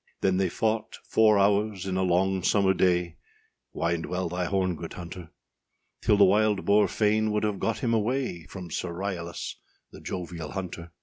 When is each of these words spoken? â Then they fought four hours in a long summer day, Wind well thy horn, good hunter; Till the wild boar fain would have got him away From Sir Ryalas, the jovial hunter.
â 0.01 0.21
Then 0.21 0.37
they 0.37 0.49
fought 0.49 0.97
four 1.03 1.37
hours 1.37 1.85
in 1.85 1.95
a 1.95 2.01
long 2.01 2.41
summer 2.41 2.73
day, 2.73 3.17
Wind 3.71 4.07
well 4.07 4.29
thy 4.29 4.45
horn, 4.45 4.75
good 4.75 4.93
hunter; 4.93 5.29
Till 6.01 6.17
the 6.17 6.25
wild 6.25 6.65
boar 6.65 6.87
fain 6.87 7.31
would 7.31 7.43
have 7.43 7.59
got 7.59 7.83
him 7.83 7.93
away 7.93 8.45
From 8.45 8.71
Sir 8.71 8.91
Ryalas, 8.93 9.57
the 9.91 10.01
jovial 10.01 10.53
hunter. 10.53 10.91